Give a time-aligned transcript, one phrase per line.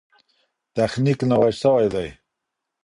[0.75, 2.07] تخنیک نوی سوی دی.